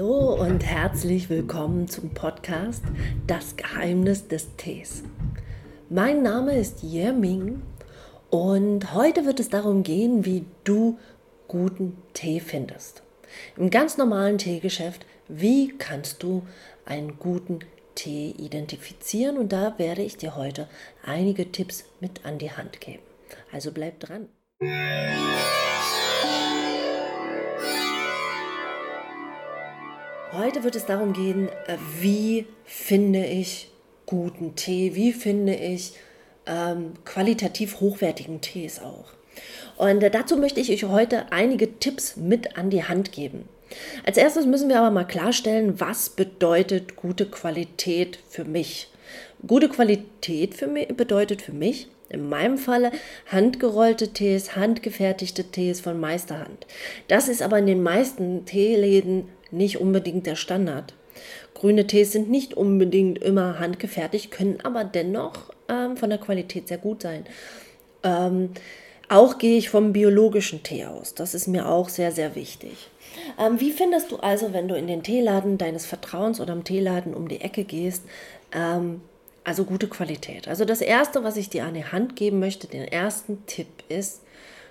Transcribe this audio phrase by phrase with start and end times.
[0.00, 2.82] Hallo und herzlich willkommen zum Podcast
[3.26, 5.02] Das Geheimnis des Tees.
[5.90, 7.60] Mein Name ist Ming
[8.30, 10.98] und heute wird es darum gehen, wie du
[11.48, 13.02] guten Tee findest.
[13.58, 16.46] Im ganz normalen Teegeschäft, wie kannst du
[16.86, 17.58] einen guten
[17.94, 19.36] Tee identifizieren?
[19.36, 20.66] Und da werde ich dir heute
[21.04, 23.02] einige Tipps mit an die Hand geben.
[23.52, 24.30] Also bleib dran.
[30.32, 33.68] Heute wird es darum gehen, äh, wie finde ich
[34.06, 35.94] guten Tee, wie finde ich
[36.46, 39.12] ähm, qualitativ hochwertigen Tees auch.
[39.76, 43.48] Und äh, dazu möchte ich euch heute einige Tipps mit an die Hand geben.
[44.06, 48.88] Als erstes müssen wir aber mal klarstellen, was bedeutet gute Qualität für mich.
[49.44, 52.92] Gute Qualität für mich bedeutet für mich, in meinem Falle
[53.26, 56.66] handgerollte Tees, handgefertigte Tees von Meisterhand.
[57.08, 60.94] Das ist aber in den meisten Teeläden nicht unbedingt der Standard.
[61.54, 66.78] Grüne Tees sind nicht unbedingt immer handgefertigt, können aber dennoch ähm, von der Qualität sehr
[66.78, 67.24] gut sein.
[68.02, 68.50] Ähm,
[69.08, 71.14] auch gehe ich vom biologischen Tee aus.
[71.14, 72.90] Das ist mir auch sehr, sehr wichtig.
[73.38, 77.12] Ähm, wie findest du also, wenn du in den Teeladen deines Vertrauens oder im Teeladen
[77.12, 78.04] um die Ecke gehst,
[78.52, 79.00] ähm,
[79.42, 80.46] also gute Qualität?
[80.46, 84.22] Also das Erste, was ich dir an die Hand geben möchte, den ersten Tipp ist,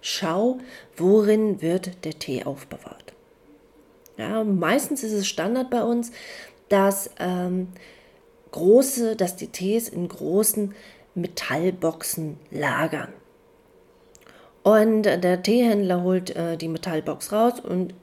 [0.00, 0.58] schau,
[0.96, 3.03] worin wird der Tee aufbewahrt.
[4.16, 6.12] Ja, meistens ist es Standard bei uns,
[6.68, 7.68] dass ähm,
[8.52, 10.74] große, dass die Tees in großen
[11.14, 13.12] Metallboxen lagern.
[14.62, 17.94] Und der Teehändler holt äh, die Metallbox raus und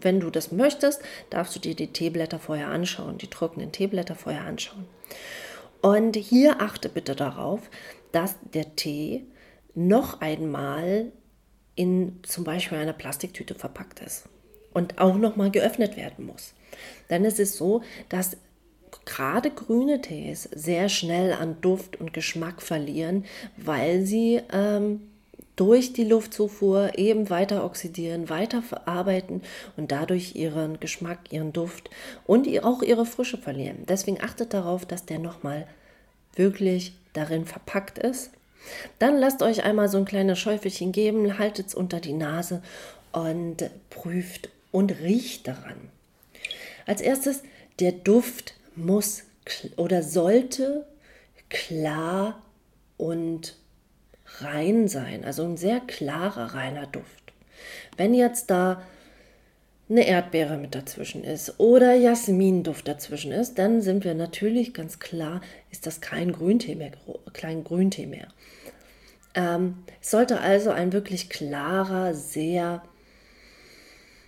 [0.00, 4.44] wenn du das möchtest, darfst du dir die Teeblätter vorher anschauen, die trockenen Teeblätter vorher
[4.44, 4.84] anschauen.
[5.80, 7.60] Und hier achte bitte darauf,
[8.12, 9.26] dass der Tee
[9.74, 11.10] noch einmal
[11.74, 14.28] in zum Beispiel einer Plastiktüte verpackt ist
[14.74, 16.52] und auch nochmal geöffnet werden muss.
[17.08, 18.36] Ist es so, dass
[19.04, 23.24] gerade grüne Tees sehr schnell an Duft und Geschmack verlieren,
[23.56, 25.00] weil sie ähm,
[25.56, 29.42] durch die Luftzufuhr eben weiter oxidieren, weiter verarbeiten
[29.76, 31.90] und dadurch ihren Geschmack, ihren Duft
[32.26, 33.84] und auch ihre Frische verlieren.
[33.88, 35.66] Deswegen achtet darauf, dass der nochmal
[36.34, 38.30] wirklich darin verpackt ist.
[38.98, 42.62] Dann lasst euch einmal so ein kleines Schäufelchen geben, haltet es unter die Nase
[43.12, 45.88] und prüft und riecht daran.
[46.84, 47.44] Als erstes,
[47.78, 49.22] der Duft muss
[49.76, 50.84] oder sollte
[51.48, 52.42] klar
[52.96, 53.56] und
[54.40, 57.32] rein sein, also ein sehr klarer, reiner Duft.
[57.96, 58.82] Wenn jetzt da
[59.88, 65.40] eine Erdbeere mit dazwischen ist oder Jasminduft dazwischen ist, dann sind wir natürlich ganz klar,
[65.70, 66.90] ist das kein Grüntee mehr.
[67.32, 68.26] Kein Grüntee mehr.
[69.36, 72.82] Ähm, sollte also ein wirklich klarer, sehr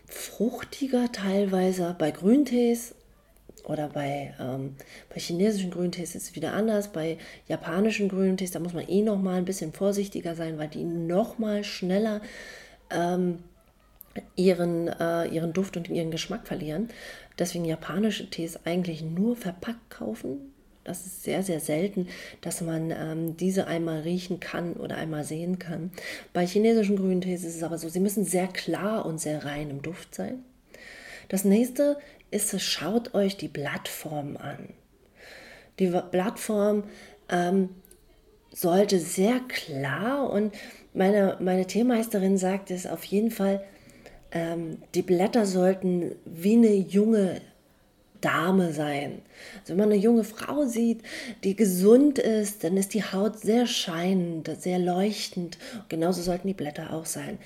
[0.07, 1.95] fruchtiger teilweise.
[1.99, 2.95] Bei Grüntees
[3.65, 4.77] oder bei, ähm,
[5.13, 6.93] bei chinesischen Grüntees ist es wieder anders.
[6.93, 7.19] Bei
[7.49, 11.39] japanischen Grüntees, da muss man eh noch mal ein bisschen vorsichtiger sein, weil die noch
[11.39, 12.21] mal schneller
[12.91, 13.41] ähm,
[14.37, 16.89] ihren, äh, ihren Duft und ihren Geschmack verlieren.
[17.39, 20.53] Deswegen japanische Tees eigentlich nur verpackt kaufen,
[20.87, 22.09] das ist sehr, sehr selten,
[22.41, 25.91] dass man ähm, diese einmal riechen kann oder einmal sehen kann.
[26.33, 29.71] Bei chinesischen grünen Tees ist es aber so, sie müssen sehr klar und sehr rein
[29.71, 30.45] im Duft sein.
[31.29, 31.99] Das nächste
[32.31, 34.69] ist schaut euch die Blattform an.
[35.79, 36.85] Die Blattform
[37.29, 37.71] ähm,
[38.53, 40.55] sollte sehr klar und
[40.95, 43.63] meine, meine Teemeisterin sagt es auf jeden Fall,
[44.31, 47.41] ähm, die Blätter sollten wie eine junge
[48.21, 49.23] Dame sein.
[49.61, 51.03] Also wenn man eine junge Frau sieht,
[51.45, 55.59] die gesund ist, dann ist die Haut sehr scheinend, sehr leuchtend.
[55.89, 57.39] Genauso sollten die Blätter auch sein.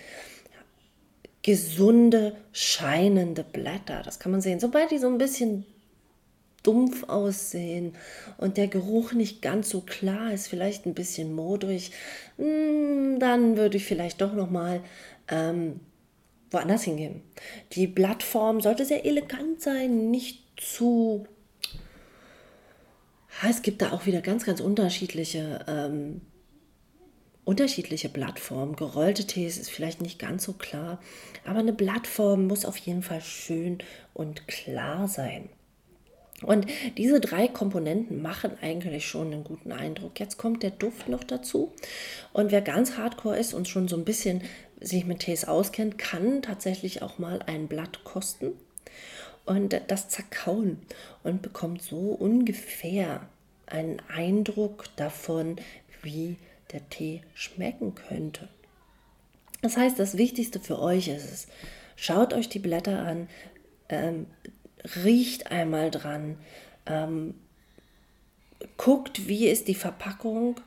[1.43, 4.61] Gesunde, scheinende Blätter, das kann man sehen.
[4.61, 5.65] Sobald die so ein bisschen
[6.63, 7.95] dumpf aussehen
[8.37, 11.93] und der Geruch nicht ganz so klar ist, vielleicht ein bisschen modrig,
[12.37, 14.81] hm, dann würde ich vielleicht doch noch mal
[15.29, 15.81] ähm,
[16.51, 17.23] woanders hingehen.
[17.73, 21.27] Die Blattform sollte sehr elegant sein, nicht zu.
[23.49, 26.21] Es gibt da auch wieder ganz, ganz unterschiedliche, ähm,
[27.45, 28.77] unterschiedliche Blattformen.
[28.77, 31.01] Gerollte Tees ist vielleicht nicht ganz so klar,
[31.45, 33.79] aber eine Blattform muss auf jeden Fall schön
[34.13, 35.49] und klar sein.
[36.43, 36.67] Und
[36.97, 40.19] diese drei Komponenten machen eigentlich schon einen guten Eindruck.
[40.21, 41.73] Jetzt kommt der Duft noch dazu.
[42.33, 44.43] Und wer ganz hardcore ist und schon so ein bisschen
[44.81, 48.53] sich mit Tees auskennt, kann tatsächlich auch mal ein Blatt kosten
[49.51, 50.79] und das zerkauen
[51.25, 53.29] und bekommt so ungefähr
[53.67, 55.57] einen Eindruck davon,
[56.03, 56.37] wie
[56.71, 58.49] der Tee schmecken könnte.
[59.61, 61.49] Das heißt, das Wichtigste für euch ist es,
[61.97, 63.29] schaut euch die Blätter an,
[63.89, 64.27] ähm,
[65.03, 66.39] riecht einmal dran,
[66.87, 67.35] ähm,
[68.77, 70.61] guckt, wie ist die Verpackung.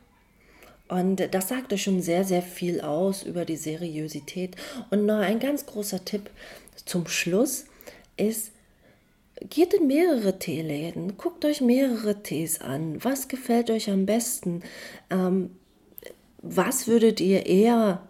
[0.89, 4.57] Und das sagt euch schon sehr, sehr viel aus über die Seriosität.
[4.89, 6.29] Und noch ein ganz großer Tipp
[6.83, 7.63] zum Schluss
[8.18, 8.52] ist,
[9.50, 13.04] geht in mehrere Teeläden, guckt euch mehrere Tees an.
[13.04, 14.62] Was gefällt euch am besten?
[15.10, 15.51] Ähm,
[16.42, 18.01] was würdet ihr eher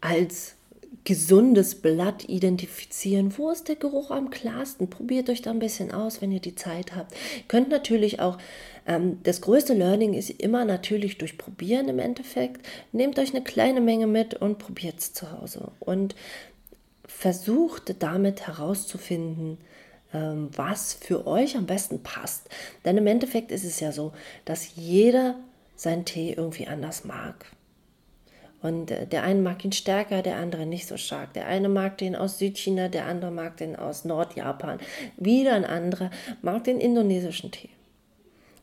[0.00, 0.56] als
[1.04, 3.36] gesundes Blatt identifizieren.
[3.36, 4.88] Wo ist der Geruch am klarsten?
[4.88, 7.12] Probiert euch da ein bisschen aus, wenn ihr die Zeit habt.
[7.12, 8.38] Ihr könnt natürlich auch,
[8.86, 12.64] ähm, das größte Learning ist immer natürlich durch Probieren im Endeffekt.
[12.92, 15.72] Nehmt euch eine kleine Menge mit und probiert es zu Hause.
[15.80, 16.14] Und
[17.04, 19.58] versucht damit herauszufinden,
[20.12, 22.48] was für euch am besten passt.
[22.84, 24.12] Denn im Endeffekt ist es ja so,
[24.44, 25.36] dass jeder
[25.76, 27.46] seinen Tee irgendwie anders mag.
[28.62, 31.32] Und äh, der eine mag ihn stärker, der andere nicht so stark.
[31.34, 34.78] Der eine mag den aus Südchina, der andere mag den aus Nordjapan.
[35.16, 36.10] Wieder ein anderer
[36.40, 37.70] mag den indonesischen Tee.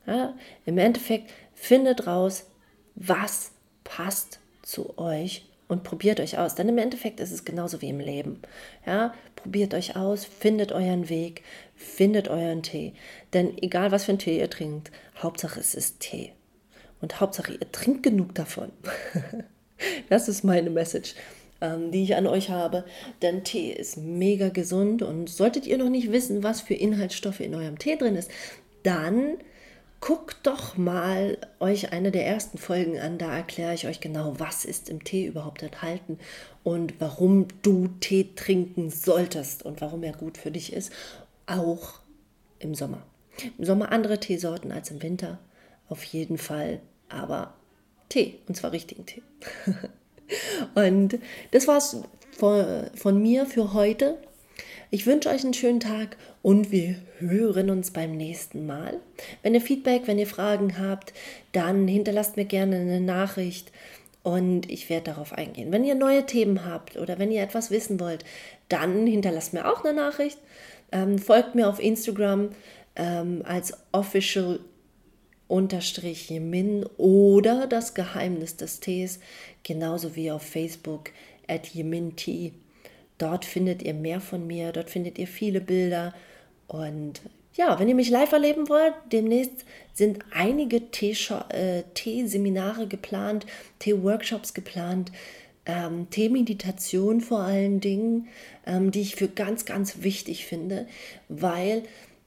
[0.07, 0.33] Ja,
[0.65, 2.47] Im Endeffekt findet raus,
[2.95, 3.51] was
[3.83, 6.55] passt zu euch und probiert euch aus.
[6.55, 8.41] Denn im Endeffekt ist es genauso wie im Leben.
[8.85, 11.43] Ja, probiert euch aus, findet euren Weg,
[11.75, 12.93] findet euren Tee.
[13.33, 16.33] Denn egal was für einen Tee ihr trinkt, Hauptsache es ist Tee.
[16.99, 18.73] Und Hauptsache ihr trinkt genug davon.
[20.09, 21.15] Das ist meine Message,
[21.61, 22.83] ähm, die ich an euch habe.
[23.21, 27.55] Denn Tee ist mega gesund und solltet ihr noch nicht wissen, was für Inhaltsstoffe in
[27.55, 28.29] eurem Tee drin ist,
[28.83, 29.37] dann
[30.01, 33.17] guckt doch mal euch eine der ersten Folgen an.
[33.17, 36.19] Da erkläre ich euch genau, was ist im Tee überhaupt enthalten
[36.63, 40.91] und warum du Tee trinken solltest und warum er gut für dich ist,
[41.47, 41.99] auch
[42.59, 43.01] im Sommer.
[43.57, 45.39] Im Sommer andere Teesorten als im Winter,
[45.87, 47.53] auf jeden Fall, aber
[48.09, 49.21] Tee, und zwar richtigen Tee.
[50.75, 51.19] und
[51.51, 52.01] das war's
[52.37, 54.17] von, von mir für heute.
[54.91, 58.99] Ich wünsche euch einen schönen Tag und wir hören uns beim nächsten Mal.
[59.43, 61.13] Wenn ihr Feedback, wenn ihr Fragen habt,
[61.51, 63.71] dann hinterlasst mir gerne eine Nachricht
[64.23, 65.71] und ich werde darauf eingehen.
[65.71, 68.25] Wenn ihr neue Themen habt oder wenn ihr etwas wissen wollt,
[68.67, 70.39] dann hinterlasst mir auch eine Nachricht.
[70.91, 72.49] Ähm, folgt mir auf Instagram
[72.95, 74.59] ähm, als Official
[75.47, 79.19] unterstrich Yemin oder das Geheimnis des Tees,
[79.61, 81.11] genauso wie auf Facebook
[81.47, 82.53] at Yeminti.
[83.19, 86.15] Dort findet ihr mehr von mir, dort findet ihr viele Bilder
[86.67, 87.21] und
[87.55, 93.45] ja, wenn ihr mich live erleben wollt, demnächst sind einige äh, Tee-Seminare geplant,
[93.79, 95.11] Tee-Workshops geplant,
[95.65, 98.29] ähm, Tee-Meditation vor allen Dingen,
[98.65, 100.87] ähm, die ich für ganz, ganz wichtig finde,
[101.27, 101.83] weil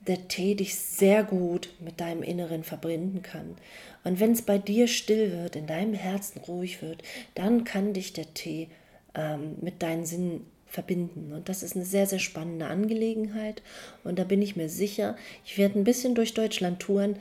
[0.06, 3.56] der Tee dich sehr gut mit deinem Inneren verbinden kann.
[4.04, 7.02] Und wenn es bei dir still wird, in deinem Herzen ruhig wird,
[7.34, 8.68] dann kann dich der Tee
[9.14, 11.32] ähm, mit deinen Sinnen verbinden.
[11.32, 13.62] Und das ist eine sehr, sehr spannende Angelegenheit.
[14.04, 17.16] Und da bin ich mir sicher, ich werde ein bisschen durch Deutschland touren,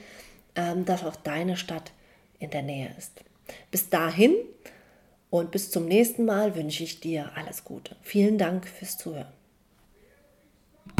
[0.55, 1.91] ähm, dass auch deine Stadt
[2.39, 3.23] in der Nähe ist.
[3.69, 4.33] Bis dahin
[5.29, 7.95] und bis zum nächsten Mal wünsche ich dir alles Gute.
[8.01, 9.40] Vielen Dank fürs Zuhören.